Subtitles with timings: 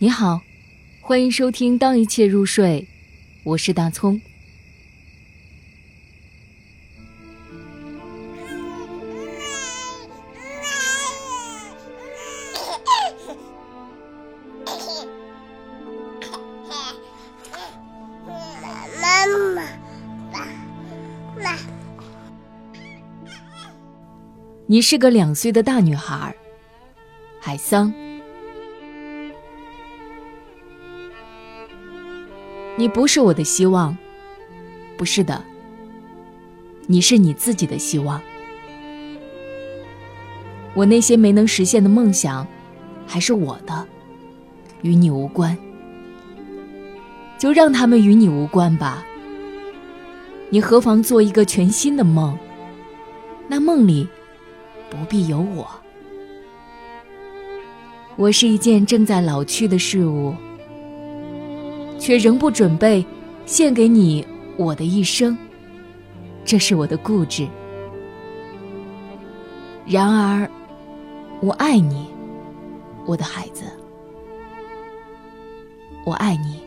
[0.00, 0.42] 你好，
[1.00, 2.86] 欢迎收听《当一切入睡》，
[3.42, 4.20] 我是大葱。
[19.00, 19.26] 妈
[19.56, 19.62] 妈，
[20.30, 20.46] 爸
[21.42, 21.58] 爸，
[24.68, 26.32] 你是个两岁的大女孩，
[27.40, 27.92] 海桑。
[32.78, 33.98] 你不是我的希望，
[34.96, 35.44] 不是的，
[36.86, 38.22] 你是你自己的希望。
[40.74, 42.46] 我那些没能实现的梦想，
[43.04, 43.84] 还是我的，
[44.82, 45.58] 与你无关。
[47.36, 49.04] 就让他们与你无关吧。
[50.48, 52.38] 你何妨做一个全新的梦？
[53.48, 54.06] 那梦里
[54.88, 55.68] 不必有我。
[58.14, 60.32] 我是一件正在老去的事物，
[61.98, 63.04] 却仍不准备
[63.44, 65.36] 献给你我的一生。
[66.44, 67.46] 这是我的固执。
[69.86, 70.50] 然而，
[71.40, 72.06] 我爱你，
[73.06, 73.64] 我的孩子。
[76.04, 76.60] 我爱你。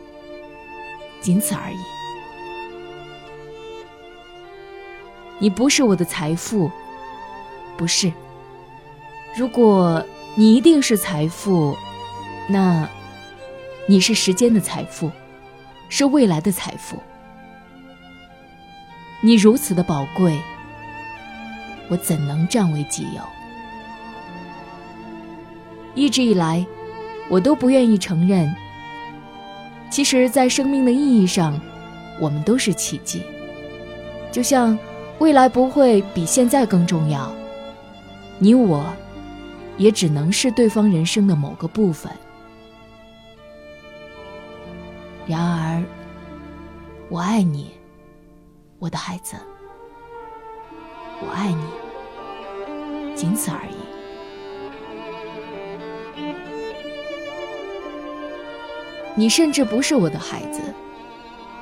[1.20, 1.76] 仅此而已。
[5.38, 6.68] 你不是我的财富，
[7.76, 8.12] 不是。
[9.36, 11.76] 如果你一定是财富，
[12.48, 12.88] 那，
[13.86, 15.10] 你是时间的财富，
[15.94, 16.96] 是未来的财富。
[19.20, 20.40] 你如此的宝贵，
[21.90, 23.20] 我怎能占为己有？
[25.94, 26.64] 一直以来，
[27.28, 28.50] 我都不愿意承认。
[29.90, 31.60] 其实，在生命的意义上，
[32.18, 33.22] 我们都是奇迹。
[34.32, 34.78] 就像
[35.18, 37.30] 未来不会比现在更重要，
[38.38, 38.90] 你我，
[39.76, 42.10] 也只能是对方人生的某个部分。
[45.24, 45.82] 然而，
[47.08, 47.70] 我爱你，
[48.80, 49.36] 我的孩子，
[51.20, 53.74] 我爱你，仅此而已。
[59.14, 60.60] 你甚至不是我的孩子，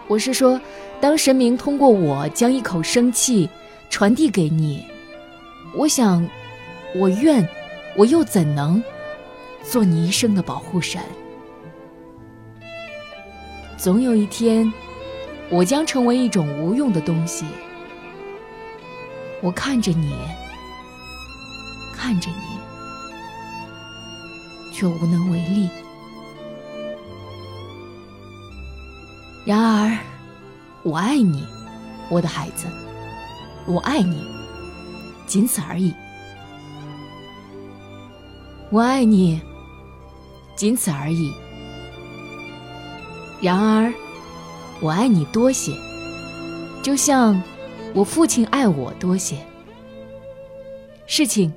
[0.09, 0.59] 我是说，
[0.99, 3.47] 当神明通过我将一口生气
[3.91, 4.87] 传递给你，
[5.75, 6.27] 我想，
[6.97, 7.47] 我愿，
[7.95, 8.83] 我又怎能
[9.63, 11.03] 做你一生的保护神？
[13.81, 14.71] 总有一天，
[15.49, 17.47] 我将成为一种无用的东西。
[19.41, 20.13] 我看着你，
[21.95, 22.59] 看着你，
[24.71, 25.71] 却无能为力。
[29.47, 29.97] 然而，
[30.83, 31.47] 我爱你，
[32.11, 32.67] 我的孩子，
[33.65, 34.23] 我爱你，
[35.27, 35.95] 仅此而已。
[38.69, 39.41] 我爱你，
[40.55, 41.33] 仅此而已。
[43.41, 43.93] 然而，
[44.81, 45.73] 我爱你多些，
[46.83, 47.43] 就像
[47.95, 49.37] 我父亲爱我多些。
[51.07, 51.53] 事情，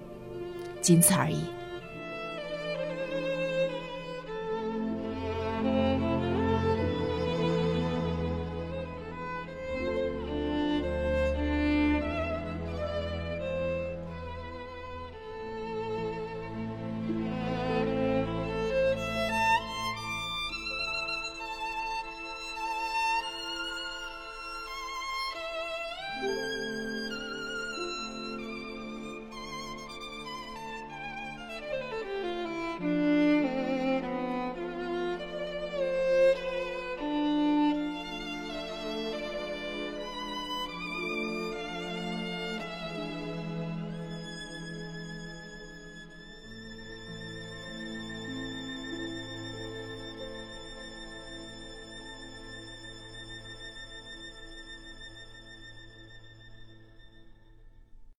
[0.81, 1.39] 仅此而已。